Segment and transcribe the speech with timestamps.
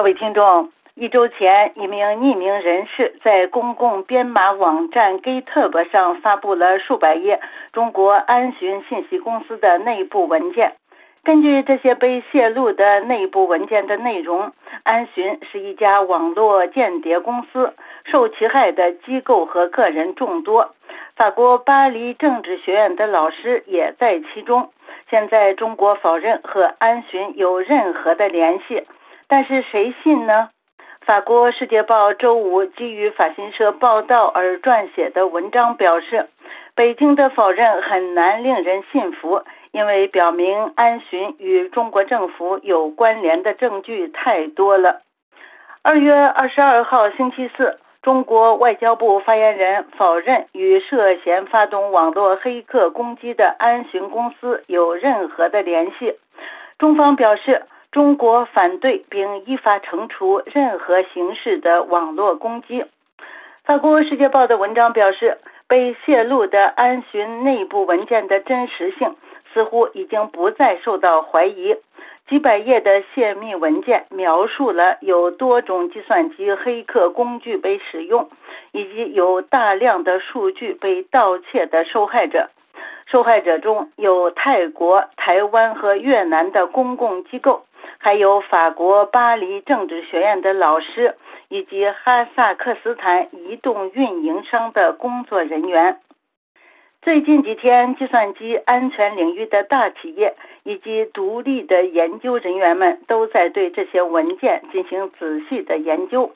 [0.00, 7.38] 各位听众，一周前，一名匿名人士在公共编码网站 GitHub 上发布了数百页
[7.74, 10.72] 中国安巡信息公司的内部文件。
[11.22, 14.52] 根据这些被泄露的内部文件的内容，
[14.84, 17.74] 安巡是一家网络间谍公司，
[18.04, 20.74] 受其害的机构和个人众多。
[21.14, 24.70] 法国巴黎政治学院的老师也在其中。
[25.10, 28.86] 现在，中国否认和安巡有任何的联系。
[29.30, 30.50] 但是谁信呢？
[31.06, 36.28] 法国《世界报》周五基于法新社报道而撰写的文章表示，
[36.74, 45.02] 北京的否认很难令人信服，因为表明安巡与中国政府有关联的证据太多了。
[45.82, 56.18] 二月二十二号星期四，中国外交部发言人否认与涉嫌发动网络黑客攻击的安巡公司有任何的联系。
[56.80, 57.62] 中方表示。
[57.92, 62.84] 中国反对并依法惩处任何形式的网络攻击。
[63.64, 69.16] 法国《世界报》的文章表示，被泄露的安巡内部文件的真实性
[69.52, 71.76] 似乎已经不再受到怀疑。
[72.28, 78.30] 几百页的泄密文件描述了有多种计算机黑客工具被使用，
[78.70, 82.50] 以及有大量的数据被盗窃的受害者。
[83.06, 87.64] 受害者中有泰国、台湾和越南的公共机构。
[87.98, 91.16] 还有法国巴黎政治学院的老师，
[91.48, 95.98] 以及哈萨克斯坦移动运营商的工作人员。
[97.02, 106.34] 最近几天，计算机安全领域的大企业以及独立的研究人员们都在对这些文件进行仔细的研究。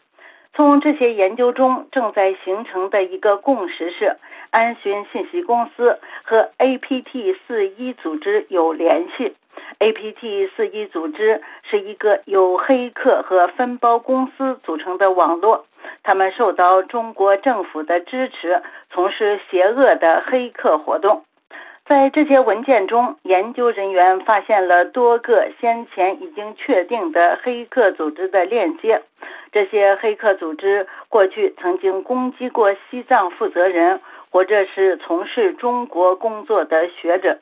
[0.55, 4.17] 从这些研究中正在形成的一个共识是，
[4.51, 9.35] 安巡信息公司和 APT 四一组织有联系。
[9.81, 15.67] APT 四一组织是一个由黑客和分包公司组成的网络，
[16.05, 21.25] 他们受到中国政府的支持，从事邪恶的黑客活动。
[21.87, 29.03] 在这些文件中，研究人员发现了多个先前已经确定的黑客组织的链接。
[29.53, 34.01] 这些黑客组织过去曾经攻击过西藏负责人，
[34.31, 37.41] 或者是从事中国工作的学者。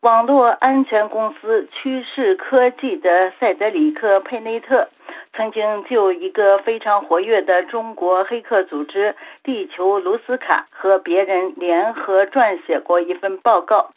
[0.00, 4.90] 网络安全公司趋势科技的塞德里克·佩内特
[5.34, 13.92] 曾经就一个非常活跃的中国黑客组织“地球卢斯卡”和别人联合撰写过一份报告。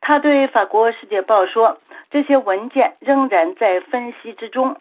[0.00, 1.78] 他对法国《世界报》说
[2.10, 4.76] ：“这些文件仍然在分析之中，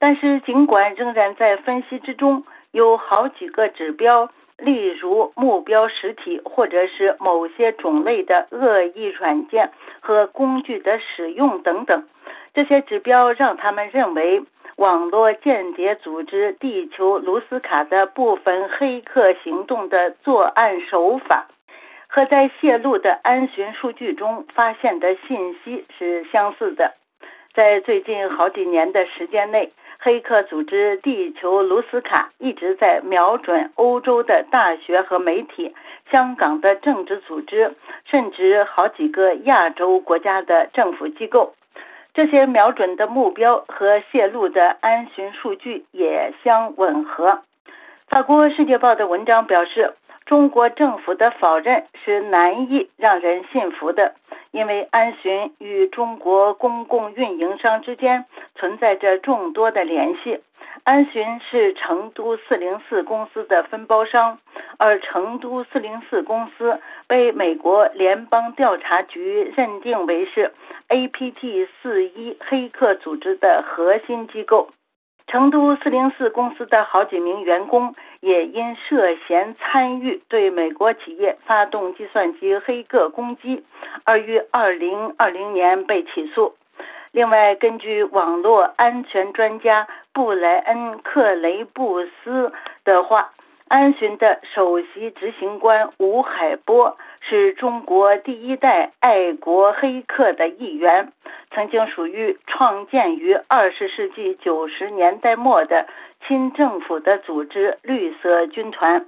[0.00, 12.06] 但是尽管仍然在分析之中，有好几个指标。”例如目标实体，或者是某些种类的恶意软件和工具的使用等等，
[12.54, 14.44] 这些指标让他们认为，
[14.76, 21.46] 网络间谍组织“地球卢斯卡”的部分黑客行动的作案手法，
[22.08, 26.94] 和在泄露的安巡数据中发现的信息是相似的。
[27.54, 29.72] 在最近好几年的时间内。
[30.00, 35.74] 黑客组织“地球卢斯卡”一直在瞄准欧洲的大学和媒体、
[36.10, 37.74] 香港的政治组织，
[38.04, 41.54] 甚至好几个亚洲国家的政府机构。
[42.14, 47.42] 这些瞄准的目标和泄露的安巡数据也相吻合。
[48.08, 49.94] 法国《世界报》的文章表示。
[50.26, 54.14] 中国政府的否认是难以让人信服的，
[54.52, 60.40] 因为安巡与中国公共运营商之间存在着众多的联系。
[60.82, 64.38] 安巡是成都四零四公司的分包商，
[64.78, 70.52] 而成都四零四公司被美国联邦调查局认定为是
[70.88, 74.70] APT 四一黑客组织的核心机构。
[75.26, 83.64] 成都四零四公司的好几名员工也因涉嫌参与对美国企业发动计算机黑客攻击，
[84.04, 86.54] 而于二零二零年被起诉。
[87.12, 92.52] 另外，根据网络安全专家布莱恩·克雷布斯
[92.84, 93.33] 的话。
[93.66, 101.12] 安巡的首席执行官吴海波是中国第一代爱国黑客的一员，
[101.50, 105.88] 曾经属于创建于二十世纪九十年代末的
[106.26, 109.06] 亲政府的组织“绿色军团”。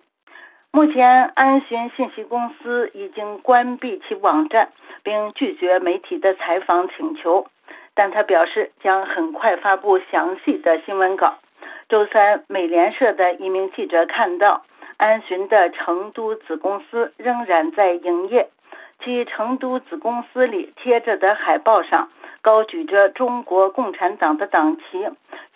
[0.72, 7.46] 目前，安巡信息公司已经关闭其网站，并拒绝媒体的采访请求，
[7.94, 11.38] 但他表示将很快发布详细的新闻稿。
[11.88, 14.64] 周三，美联社的一名记者看到
[14.96, 18.50] 安巡的成都子公司仍然在营业，
[18.98, 22.10] 其成都子公司里贴着的海报上
[22.42, 25.08] 高举着中国共产党的党旗，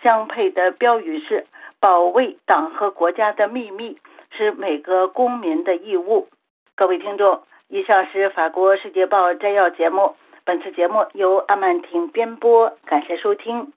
[0.04, 1.46] 相配的标语是
[1.80, 3.98] “保卫党和国家的秘密
[4.30, 6.28] 是每个公民的义务”。
[6.76, 10.14] 各位听众，以上是法国《世界报》摘要节目。
[10.44, 13.72] 本次节目由阿曼婷编播，感谢收听。